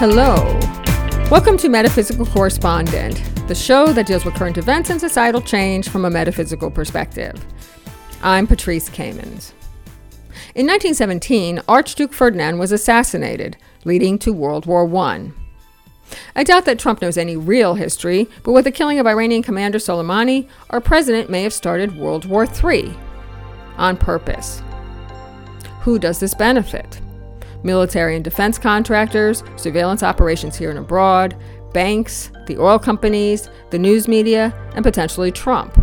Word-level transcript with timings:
Hello. 0.00 0.58
Welcome 1.30 1.58
to 1.58 1.68
Metaphysical 1.68 2.24
Correspondent, 2.24 3.22
the 3.48 3.54
show 3.54 3.92
that 3.92 4.06
deals 4.06 4.24
with 4.24 4.32
current 4.32 4.56
events 4.56 4.88
and 4.88 4.98
societal 4.98 5.42
change 5.42 5.90
from 5.90 6.06
a 6.06 6.10
metaphysical 6.10 6.70
perspective. 6.70 7.34
I'm 8.22 8.46
Patrice 8.46 8.88
Kamens. 8.88 9.52
In 10.54 10.66
1917, 10.66 11.60
Archduke 11.68 12.14
Ferdinand 12.14 12.58
was 12.58 12.72
assassinated, 12.72 13.58
leading 13.84 14.18
to 14.20 14.32
World 14.32 14.64
War 14.64 14.88
I. 14.96 15.32
I 16.34 16.44
doubt 16.44 16.64
that 16.64 16.78
Trump 16.78 17.02
knows 17.02 17.18
any 17.18 17.36
real 17.36 17.74
history, 17.74 18.26
but 18.42 18.52
with 18.52 18.64
the 18.64 18.72
killing 18.72 18.98
of 19.00 19.06
Iranian 19.06 19.42
commander 19.42 19.76
Soleimani, 19.76 20.48
our 20.70 20.80
president 20.80 21.28
may 21.28 21.42
have 21.42 21.52
started 21.52 21.98
World 21.98 22.24
War 22.24 22.46
III 22.46 22.94
on 23.76 23.98
purpose. 23.98 24.62
Who 25.82 25.98
does 25.98 26.20
this 26.20 26.32
benefit? 26.32 27.02
Military 27.62 28.14
and 28.14 28.24
defense 28.24 28.58
contractors, 28.58 29.42
surveillance 29.56 30.02
operations 30.02 30.56
here 30.56 30.70
and 30.70 30.78
abroad, 30.78 31.36
banks, 31.72 32.30
the 32.46 32.58
oil 32.58 32.78
companies, 32.78 33.48
the 33.70 33.78
news 33.78 34.08
media, 34.08 34.54
and 34.74 34.84
potentially 34.84 35.30
Trump. 35.30 35.76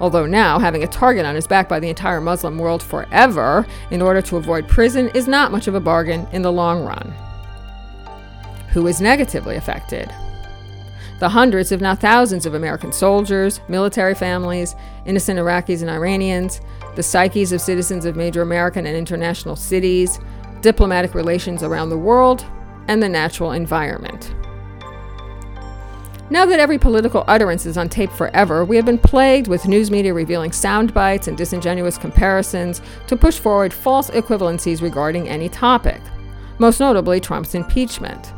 Although 0.00 0.26
now, 0.26 0.58
having 0.58 0.82
a 0.82 0.88
target 0.88 1.24
on 1.24 1.34
his 1.34 1.46
back 1.46 1.68
by 1.68 1.78
the 1.78 1.88
entire 1.88 2.20
Muslim 2.20 2.58
world 2.58 2.82
forever 2.82 3.66
in 3.90 4.02
order 4.02 4.20
to 4.22 4.36
avoid 4.36 4.68
prison 4.68 5.10
is 5.14 5.28
not 5.28 5.52
much 5.52 5.68
of 5.68 5.74
a 5.74 5.80
bargain 5.80 6.26
in 6.32 6.42
the 6.42 6.52
long 6.52 6.84
run 6.84 7.14
who 8.72 8.86
is 8.86 9.00
negatively 9.00 9.56
affected. 9.56 10.12
The 11.20 11.28
hundreds, 11.28 11.70
if 11.70 11.80
not 11.80 12.00
thousands, 12.00 12.46
of 12.46 12.54
American 12.54 12.90
soldiers, 12.90 13.60
military 13.68 14.14
families, 14.14 14.74
innocent 15.06 15.38
Iraqis 15.38 15.82
and 15.82 15.90
Iranians, 15.90 16.60
the 16.96 17.02
psyches 17.02 17.52
of 17.52 17.60
citizens 17.60 18.04
of 18.04 18.16
major 18.16 18.42
American 18.42 18.86
and 18.86 18.96
international 18.96 19.54
cities, 19.54 20.18
diplomatic 20.62 21.14
relations 21.14 21.62
around 21.62 21.90
the 21.90 21.98
world, 21.98 22.46
and 22.88 23.02
the 23.02 23.08
natural 23.08 23.52
environment. 23.52 24.34
Now 26.30 26.46
that 26.46 26.60
every 26.60 26.78
political 26.78 27.24
utterance 27.26 27.66
is 27.66 27.76
on 27.76 27.90
tape 27.90 28.10
forever, 28.10 28.64
we 28.64 28.76
have 28.76 28.86
been 28.86 28.98
plagued 28.98 29.48
with 29.48 29.68
news 29.68 29.90
media 29.90 30.14
revealing 30.14 30.50
sound 30.50 30.94
bites 30.94 31.28
and 31.28 31.36
disingenuous 31.36 31.98
comparisons 31.98 32.80
to 33.08 33.16
push 33.16 33.38
forward 33.38 33.72
false 33.72 34.08
equivalencies 34.10 34.80
regarding 34.80 35.28
any 35.28 35.50
topic, 35.50 36.00
most 36.58 36.80
notably 36.80 37.20
Trump's 37.20 37.54
impeachment. 37.54 38.32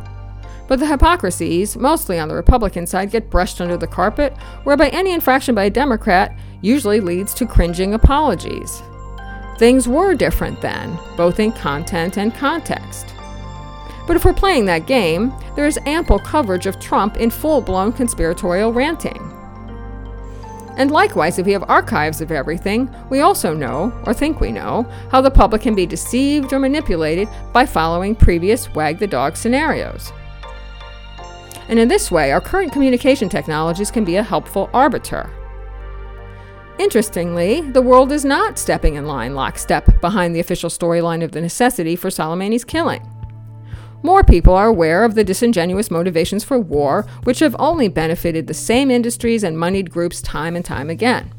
But 0.66 0.80
the 0.80 0.86
hypocrisies, 0.86 1.76
mostly 1.76 2.18
on 2.18 2.26
the 2.26 2.34
Republican 2.34 2.86
side, 2.86 3.10
get 3.10 3.30
brushed 3.30 3.60
under 3.60 3.76
the 3.76 3.86
carpet, 3.86 4.32
whereby 4.64 4.88
any 4.88 5.12
infraction 5.12 5.54
by 5.54 5.64
a 5.64 5.70
Democrat 5.70 6.36
usually 6.62 7.00
leads 7.00 7.32
to 7.34 7.46
cringing 7.46 7.94
apologies. 7.94 8.82
Things 9.58 9.86
were 9.86 10.14
different 10.14 10.60
then, 10.60 10.98
both 11.16 11.38
in 11.38 11.52
content 11.52 12.18
and 12.18 12.34
context. 12.34 13.14
But 14.06 14.16
if 14.16 14.24
we're 14.24 14.34
playing 14.34 14.66
that 14.66 14.86
game, 14.86 15.32
there 15.54 15.66
is 15.66 15.78
ample 15.86 16.18
coverage 16.18 16.66
of 16.66 16.80
Trump 16.80 17.16
in 17.16 17.30
full 17.30 17.60
blown 17.60 17.92
conspiratorial 17.92 18.72
ranting. 18.72 19.30
And 20.76 20.90
likewise, 20.90 21.38
if 21.38 21.46
we 21.46 21.52
have 21.52 21.70
archives 21.70 22.20
of 22.20 22.32
everything, 22.32 22.92
we 23.08 23.20
also 23.20 23.54
know, 23.54 23.92
or 24.06 24.12
think 24.12 24.40
we 24.40 24.50
know, 24.50 24.82
how 25.10 25.20
the 25.20 25.30
public 25.30 25.62
can 25.62 25.74
be 25.74 25.86
deceived 25.86 26.52
or 26.52 26.58
manipulated 26.58 27.28
by 27.52 27.64
following 27.64 28.16
previous 28.16 28.68
wag 28.74 28.98
the 28.98 29.06
dog 29.06 29.36
scenarios. 29.36 30.12
And 31.68 31.78
in 31.78 31.88
this 31.88 32.10
way, 32.10 32.32
our 32.32 32.40
current 32.40 32.72
communication 32.72 33.28
technologies 33.28 33.92
can 33.92 34.04
be 34.04 34.16
a 34.16 34.22
helpful 34.22 34.68
arbiter. 34.74 35.30
Interestingly, 36.78 37.60
the 37.60 37.82
world 37.82 38.10
is 38.10 38.24
not 38.24 38.58
stepping 38.58 38.96
in 38.96 39.06
line 39.06 39.34
lockstep 39.34 40.00
behind 40.00 40.34
the 40.34 40.40
official 40.40 40.68
storyline 40.68 41.22
of 41.22 41.30
the 41.30 41.40
necessity 41.40 41.94
for 41.94 42.10
Soleimani's 42.10 42.64
killing. 42.64 43.08
More 44.02 44.24
people 44.24 44.54
are 44.54 44.66
aware 44.66 45.04
of 45.04 45.14
the 45.14 45.24
disingenuous 45.24 45.90
motivations 45.90 46.44
for 46.44 46.58
war, 46.58 47.06
which 47.22 47.38
have 47.38 47.56
only 47.58 47.88
benefited 47.88 48.46
the 48.46 48.54
same 48.54 48.90
industries 48.90 49.44
and 49.44 49.58
moneyed 49.58 49.90
groups 49.90 50.20
time 50.20 50.56
and 50.56 50.64
time 50.64 50.90
again. 50.90 51.32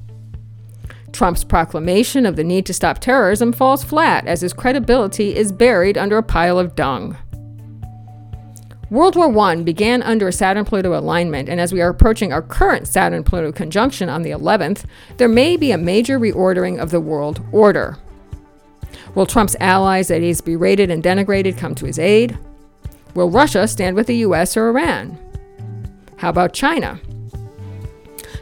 Trump's 1.12 1.44
proclamation 1.44 2.26
of 2.26 2.36
the 2.38 2.44
need 2.44 2.66
to 2.66 2.74
stop 2.74 3.00
terrorism 3.00 3.54
falls 3.54 3.84
flat 3.84 4.26
as 4.28 4.42
his 4.42 4.54
credibility 4.54 5.36
is 5.36 5.52
buried 5.52 5.98
under 5.98 6.18
a 6.18 6.24
pile 6.24 6.58
of 6.58 6.76
dung. 6.76 7.18
World 8.92 9.16
War 9.16 9.36
I 9.40 9.56
began 9.56 10.04
under 10.04 10.28
a 10.28 10.32
Saturn 10.32 10.64
Pluto 10.64 10.98
alignment, 10.98 11.50
and 11.50 11.60
as 11.60 11.74
we 11.74 11.82
are 11.82 11.90
approaching 11.90 12.32
our 12.32 12.44
current 12.44 12.88
Saturn 12.88 13.24
Pluto 13.24 13.52
conjunction 13.52 14.10
on 14.10 14.22
the 14.22 14.30
11th, 14.30 14.86
there 15.18 15.28
may 15.28 15.58
be 15.58 15.72
a 15.72 15.78
major 15.78 16.20
reordering 16.20 16.80
of 16.80 16.92
the 16.92 17.00
world 17.00 17.42
order. 17.52 17.98
Will 19.16 19.26
Trump's 19.26 19.56
allies 19.60 20.10
that 20.10 20.22
he's 20.22 20.40
berated 20.40 20.92
and 20.92 21.04
denigrated 21.04 21.58
come 21.58 21.74
to 21.76 21.86
his 21.86 21.98
aid? 21.98 22.38
Will 23.16 23.32
Russia 23.32 23.68
stand 23.68 23.96
with 23.96 24.06
the 24.06 24.18
US 24.18 24.56
or 24.56 24.70
Iran? 24.70 25.18
How 26.18 26.30
about 26.30 26.54
China? 26.54 27.00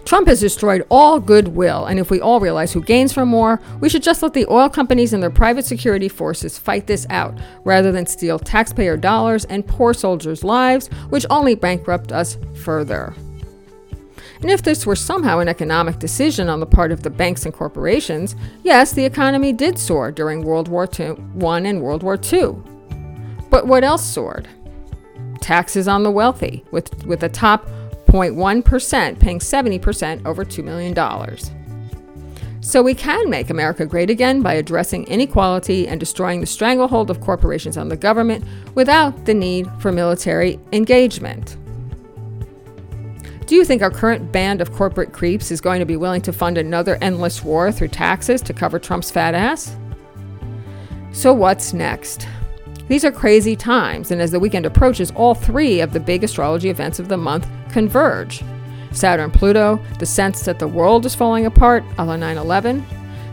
Trump 0.06 0.28
has 0.28 0.42
destroyed 0.42 0.86
all 0.90 1.20
goodwill, 1.20 1.86
and 1.86 2.00
if 2.00 2.12
we 2.12 2.20
all 2.20 2.40
realize 2.40 2.74
who 2.74 2.84
gains 2.84 3.14
from 3.14 3.32
war, 3.32 3.62
we 3.80 3.88
should 3.88 4.04
just 4.04 4.22
let 4.22 4.34
the 4.34 4.46
oil 4.50 4.70
companies 4.70 5.14
and 5.14 5.24
their 5.24 5.30
private 5.30 5.66
security 5.66 6.10
forces 6.10 6.58
fight 6.58 6.88
this 6.88 7.08
out, 7.10 7.38
rather 7.64 7.92
than 7.92 8.06
steal 8.06 8.38
taxpayer 8.38 8.98
dollars 8.98 9.46
and 9.46 9.66
poor 9.66 9.94
soldiers' 9.94 10.44
lives, 10.44 10.88
which 11.10 11.26
only 11.30 11.56
bankrupt 11.56 12.12
us 12.12 12.38
further. 12.64 13.14
And 14.42 14.52
if 14.52 14.62
this 14.62 14.86
were 14.86 14.98
somehow 14.98 15.40
an 15.40 15.48
economic 15.48 16.00
decision 16.00 16.50
on 16.50 16.60
the 16.60 16.66
part 16.66 16.92
of 16.92 17.02
the 17.02 17.10
banks 17.10 17.46
and 17.46 17.54
corporations, 17.54 18.36
yes, 18.62 18.92
the 18.92 19.06
economy 19.06 19.54
did 19.54 19.80
soar 19.80 20.12
during 20.12 20.44
World 20.44 20.68
War 20.68 20.90
I 21.00 21.58
and 21.60 21.82
World 21.82 22.04
War 22.04 22.20
II. 22.22 22.58
But 23.50 23.68
what 23.68 23.86
else 23.86 24.06
soared? 24.06 24.50
Taxes 25.40 25.88
on 25.88 26.04
the 26.04 26.12
wealthy, 26.12 26.66
with, 26.72 27.06
with 27.06 27.22
the 27.22 27.30
top 27.30 27.70
0.1%, 28.14 29.20
paying 29.20 29.40
70% 29.40 30.26
over 30.26 30.46
$2 30.46 30.64
million. 30.64 30.94
So 32.62 32.84
we 32.84 32.94
can 32.94 33.30
make 33.30 33.50
America 33.50 33.86
great 33.88 34.10
again 34.12 34.42
by 34.42 34.54
addressing 34.54 35.06
inequality 35.08 35.88
and 35.88 36.00
destroying 36.00 36.40
the 36.40 36.46
stranglehold 36.46 37.10
of 37.10 37.20
corporations 37.20 37.76
on 37.76 37.90
the 37.90 37.98
government 37.98 38.46
without 38.76 39.26
the 39.26 39.34
need 39.34 39.68
for 39.80 39.92
military 39.92 40.60
engagement. 40.72 41.58
Do 43.48 43.56
you 43.56 43.66
think 43.66 43.82
our 43.82 43.92
current 43.92 44.32
band 44.32 44.62
of 44.62 44.72
corporate 44.72 45.12
creeps 45.12 45.52
is 45.52 45.60
going 45.60 45.80
to 45.80 45.86
be 45.86 45.98
willing 45.98 46.22
to 46.22 46.32
fund 46.32 46.58
another 46.58 46.98
endless 47.02 47.44
war 47.44 47.72
through 47.72 47.90
taxes 47.90 48.42
to 48.44 48.54
cover 48.54 48.80
Trump's 48.80 49.12
fat 49.12 49.34
ass? 49.34 49.76
So, 51.12 51.34
what's 51.34 51.74
next? 51.74 52.28
These 52.88 53.06
are 53.06 53.12
crazy 53.12 53.56
times, 53.56 54.12
and 54.12 54.22
as 54.22 54.32
the 54.32 54.40
weekend 54.40 54.66
approaches, 54.66 55.12
all 55.12 55.34
three 55.34 55.80
of 55.80 55.94
the 55.94 56.00
big 56.00 56.24
astrology 56.24 56.70
events 56.70 57.00
of 57.00 57.08
the 57.08 57.18
month 57.18 57.48
converge 57.72 58.44
Saturn 58.92 59.32
Pluto, 59.32 59.80
the 60.00 60.06
sense 60.06 60.44
that 60.44 60.60
the 60.60 60.68
world 60.68 61.06
is 61.06 61.16
falling 61.16 61.46
apart, 61.46 61.84
a 61.98 62.06
la 62.06 62.16
9 62.16 62.38
11, 62.38 62.86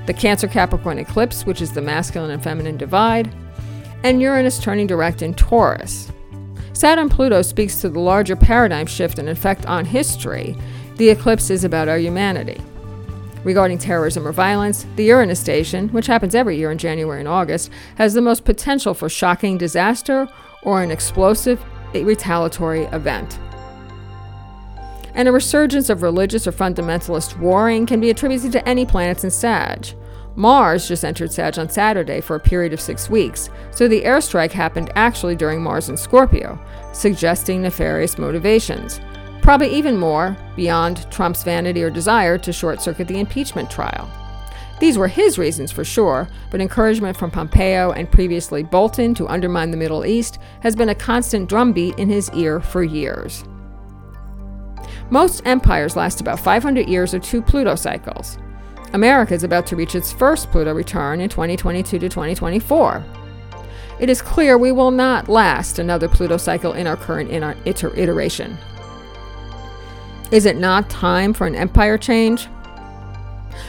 the 0.06 0.14
Cancer 0.14 0.48
Capricorn 0.48 0.98
eclipse, 0.98 1.44
which 1.44 1.60
is 1.60 1.72
the 1.72 1.82
masculine 1.82 2.30
and 2.30 2.42
feminine 2.42 2.76
divide, 2.76 3.30
and 4.02 4.22
Uranus 4.22 4.58
turning 4.58 4.86
direct 4.86 5.20
in 5.20 5.34
Taurus. 5.34 6.10
Saturn 6.72 7.08
Pluto 7.08 7.42
speaks 7.42 7.80
to 7.80 7.90
the 7.90 8.00
larger 8.00 8.36
paradigm 8.36 8.86
shift 8.86 9.18
and 9.18 9.28
effect 9.28 9.66
on 9.66 9.84
history. 9.84 10.56
The 10.96 11.10
eclipse 11.10 11.50
is 11.50 11.64
about 11.64 11.88
our 11.88 11.98
humanity. 11.98 12.60
Regarding 13.44 13.78
terrorism 13.78 14.26
or 14.26 14.32
violence, 14.32 14.86
the 14.96 15.04
Uranus 15.04 15.40
station, 15.40 15.88
which 15.88 16.06
happens 16.06 16.34
every 16.34 16.58
year 16.58 16.70
in 16.70 16.78
January 16.78 17.20
and 17.20 17.28
August, 17.28 17.70
has 17.96 18.12
the 18.12 18.20
most 18.20 18.44
potential 18.44 18.92
for 18.92 19.08
shocking 19.08 19.56
disaster 19.56 20.28
or 20.62 20.82
an 20.82 20.90
explosive 20.90 21.62
retaliatory 21.94 22.84
event. 22.86 23.38
And 25.14 25.26
a 25.26 25.32
resurgence 25.32 25.88
of 25.88 26.02
religious 26.02 26.46
or 26.46 26.52
fundamentalist 26.52 27.38
warring 27.38 27.86
can 27.86 28.00
be 28.00 28.10
attributed 28.10 28.52
to 28.52 28.68
any 28.68 28.86
planets 28.86 29.24
in 29.24 29.30
Sag. 29.30 29.88
Mars 30.36 30.86
just 30.86 31.04
entered 31.04 31.32
Sag 31.32 31.58
on 31.58 31.68
Saturday 31.68 32.20
for 32.20 32.36
a 32.36 32.40
period 32.40 32.72
of 32.72 32.80
six 32.80 33.10
weeks, 33.10 33.50
so 33.72 33.88
the 33.88 34.02
airstrike 34.02 34.52
happened 34.52 34.92
actually 34.94 35.34
during 35.34 35.62
Mars 35.62 35.88
in 35.88 35.96
Scorpio, 35.96 36.58
suggesting 36.92 37.62
nefarious 37.62 38.18
motivations. 38.18 39.00
Probably 39.42 39.74
even 39.74 39.96
more 39.96 40.36
beyond 40.54 41.10
Trump's 41.10 41.42
vanity 41.42 41.82
or 41.82 41.90
desire 41.90 42.38
to 42.38 42.52
short 42.52 42.80
circuit 42.82 43.08
the 43.08 43.18
impeachment 43.18 43.70
trial. 43.70 44.10
These 44.80 44.96
were 44.96 45.08
his 45.08 45.38
reasons 45.38 45.70
for 45.70 45.84
sure, 45.84 46.28
but 46.50 46.60
encouragement 46.60 47.16
from 47.16 47.30
Pompeo 47.30 47.92
and 47.92 48.10
previously 48.10 48.62
Bolton 48.62 49.14
to 49.14 49.28
undermine 49.28 49.70
the 49.70 49.76
Middle 49.76 50.06
East 50.06 50.38
has 50.62 50.74
been 50.74 50.88
a 50.88 50.94
constant 50.94 51.48
drumbeat 51.48 51.98
in 51.98 52.08
his 52.08 52.30
ear 52.32 52.60
for 52.60 52.82
years. 52.82 53.44
Most 55.10 55.42
empires 55.44 55.96
last 55.96 56.20
about 56.20 56.40
500 56.40 56.88
years 56.88 57.12
or 57.12 57.18
two 57.18 57.42
Pluto 57.42 57.74
cycles. 57.74 58.38
America 58.92 59.34
is 59.34 59.44
about 59.44 59.66
to 59.66 59.76
reach 59.76 59.94
its 59.94 60.12
first 60.12 60.50
Pluto 60.50 60.72
return 60.72 61.20
in 61.20 61.28
2022 61.28 61.98
to 61.98 62.08
2024. 62.08 63.04
It 63.98 64.08
is 64.08 64.22
clear 64.22 64.56
we 64.56 64.72
will 64.72 64.90
not 64.90 65.28
last 65.28 65.78
another 65.78 66.08
Pluto 66.08 66.38
cycle 66.38 66.72
in 66.72 66.86
our 66.86 66.96
current 66.96 67.30
iteration. 67.66 68.56
Is 70.30 70.46
it 70.46 70.56
not 70.56 70.88
time 70.88 71.32
for 71.32 71.46
an 71.48 71.56
empire 71.56 71.98
change? 71.98 72.48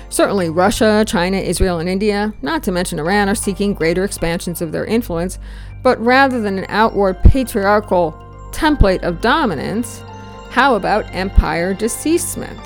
Certainly, 0.10 0.52
Russia, 0.52 1.04
China, 1.08 1.38
Israel, 1.38 1.80
and 1.80 1.90
India, 1.90 2.34
not 2.44 2.62
to 2.63 2.72
mention 2.72 3.00
Iran, 3.00 3.30
are 3.30 3.36
seeking 3.36 3.74
greater 3.74 4.04
expansions 4.04 4.62
of 4.62 4.72
their 4.72 4.86
influence, 4.86 5.40
but 5.81 6.00
rather 6.00 6.40
than 6.40 6.60
an 6.60 6.68
outward 6.69 7.22
patriarchal 7.24 8.12
template 8.52 9.02
of 9.02 9.22
dominance, 9.22 10.04
how 10.52 10.75
about 10.75 11.06
empire 11.16 11.74
deceasement? 11.74 12.60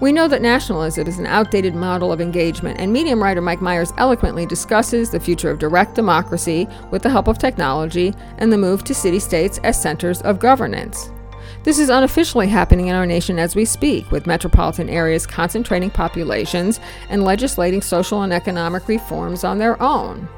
We 0.00 0.12
know 0.12 0.28
that 0.28 0.40
nationalism 0.40 1.06
is 1.06 1.18
an 1.18 1.26
outdated 1.26 1.74
model 1.74 2.12
of 2.12 2.20
engagement, 2.20 2.80
and 2.80 2.92
Medium 2.92 3.22
writer 3.22 3.42
Mike 3.42 3.60
Myers 3.60 3.92
eloquently 3.98 4.46
discusses 4.46 5.10
the 5.10 5.20
future 5.20 5.50
of 5.50 5.58
direct 5.58 5.96
democracy 5.96 6.66
with 6.90 7.02
the 7.02 7.10
help 7.10 7.28
of 7.28 7.38
technology 7.38 8.14
and 8.38 8.50
the 8.50 8.58
move 8.58 8.84
to 8.84 8.94
city 8.94 9.18
states 9.18 9.58
as 9.64 9.80
centers 9.82 10.22
of 10.22 10.38
governance. 10.38 11.10
This 11.64 11.78
is 11.78 11.88
unofficially 11.88 12.46
happening 12.46 12.86
in 12.86 12.94
our 12.94 13.06
nation 13.06 13.38
as 13.38 13.56
we 13.56 13.64
speak, 13.64 14.10
with 14.10 14.26
metropolitan 14.26 14.88
areas 14.88 15.26
concentrating 15.26 15.90
populations 15.90 16.80
and 17.10 17.24
legislating 17.24 17.82
social 17.82 18.22
and 18.22 18.32
economic 18.32 18.86
reforms 18.88 19.44
on 19.44 19.58
their 19.58 19.80
own. 19.82 20.28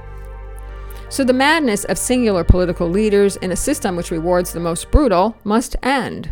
So, 1.08 1.24
the 1.24 1.32
madness 1.32 1.84
of 1.84 1.98
singular 1.98 2.44
political 2.44 2.88
leaders 2.88 3.36
in 3.36 3.50
a 3.50 3.56
system 3.56 3.96
which 3.96 4.10
rewards 4.10 4.52
the 4.52 4.60
most 4.60 4.90
brutal 4.90 5.36
must 5.44 5.76
end. 5.82 6.30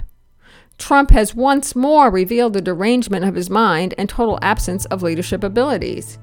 Trump 0.78 1.10
has 1.10 1.34
once 1.34 1.74
more 1.74 2.10
revealed 2.10 2.52
the 2.52 2.62
derangement 2.62 3.24
of 3.24 3.34
his 3.34 3.50
mind 3.50 3.92
and 3.98 4.08
total 4.08 4.38
absence 4.40 4.84
of 4.86 5.02
leadership 5.02 5.42
abilities. 5.42 6.18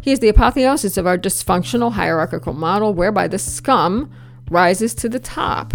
He 0.00 0.10
is 0.10 0.18
the 0.18 0.28
apotheosis 0.28 0.96
of 0.96 1.06
our 1.06 1.16
dysfunctional 1.16 1.92
hierarchical 1.92 2.52
model 2.52 2.92
whereby 2.92 3.28
the 3.28 3.38
scum 3.38 4.10
rises 4.50 4.94
to 4.96 5.08
the 5.08 5.20
top. 5.20 5.72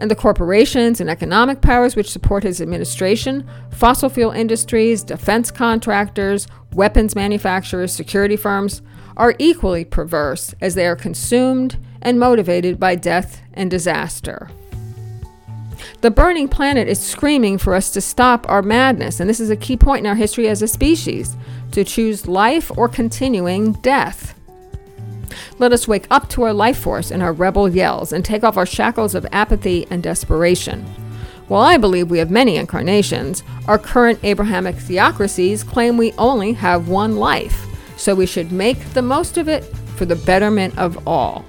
And 0.00 0.10
the 0.10 0.16
corporations 0.16 0.98
and 0.98 1.10
economic 1.10 1.60
powers 1.60 1.94
which 1.94 2.10
support 2.10 2.42
his 2.42 2.62
administration, 2.62 3.46
fossil 3.70 4.08
fuel 4.08 4.30
industries, 4.30 5.02
defense 5.02 5.50
contractors, 5.50 6.48
weapons 6.72 7.14
manufacturers, 7.14 7.92
security 7.92 8.36
firms, 8.36 8.80
are 9.18 9.34
equally 9.38 9.84
perverse 9.84 10.54
as 10.62 10.74
they 10.74 10.86
are 10.86 10.96
consumed 10.96 11.78
and 12.00 12.18
motivated 12.18 12.80
by 12.80 12.94
death 12.94 13.42
and 13.52 13.70
disaster. 13.70 14.50
The 16.00 16.10
burning 16.10 16.48
planet 16.48 16.88
is 16.88 16.98
screaming 16.98 17.58
for 17.58 17.74
us 17.74 17.90
to 17.90 18.00
stop 18.00 18.48
our 18.48 18.62
madness, 18.62 19.20
and 19.20 19.28
this 19.28 19.40
is 19.40 19.50
a 19.50 19.56
key 19.56 19.76
point 19.76 20.00
in 20.00 20.06
our 20.06 20.14
history 20.14 20.48
as 20.48 20.62
a 20.62 20.68
species 20.68 21.36
to 21.72 21.84
choose 21.84 22.26
life 22.26 22.72
or 22.74 22.88
continuing 22.88 23.72
death. 23.74 24.29
Let 25.60 25.74
us 25.74 25.86
wake 25.86 26.06
up 26.10 26.26
to 26.30 26.44
our 26.44 26.54
life 26.54 26.78
force 26.78 27.10
and 27.10 27.22
our 27.22 27.34
rebel 27.34 27.68
yells 27.68 28.14
and 28.14 28.24
take 28.24 28.42
off 28.42 28.56
our 28.56 28.64
shackles 28.64 29.14
of 29.14 29.26
apathy 29.30 29.86
and 29.90 30.02
desperation. 30.02 30.86
While 31.48 31.60
I 31.60 31.76
believe 31.76 32.08
we 32.10 32.16
have 32.16 32.30
many 32.30 32.56
incarnations, 32.56 33.42
our 33.68 33.78
current 33.78 34.18
Abrahamic 34.22 34.76
theocracies 34.76 35.62
claim 35.62 35.98
we 35.98 36.12
only 36.12 36.54
have 36.54 36.88
one 36.88 37.16
life, 37.16 37.66
so 37.98 38.14
we 38.14 38.24
should 38.24 38.50
make 38.50 38.82
the 38.94 39.02
most 39.02 39.36
of 39.36 39.50
it 39.50 39.64
for 39.96 40.06
the 40.06 40.16
betterment 40.16 40.78
of 40.78 41.06
all. 41.06 41.44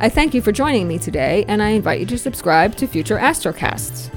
I 0.00 0.08
thank 0.08 0.34
you 0.34 0.42
for 0.42 0.50
joining 0.50 0.88
me 0.88 0.98
today, 0.98 1.44
and 1.46 1.62
I 1.62 1.68
invite 1.68 2.00
you 2.00 2.06
to 2.06 2.18
subscribe 2.18 2.74
to 2.78 2.88
future 2.88 3.18
Astrocasts. 3.18 4.10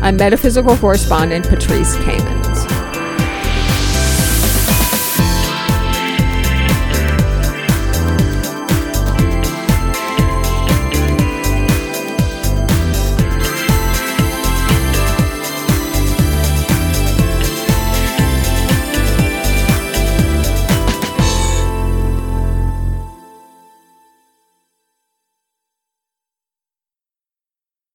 I'm 0.00 0.16
metaphysical 0.16 0.78
correspondent 0.78 1.46
Patrice 1.46 1.94
Kamens. 1.96 2.81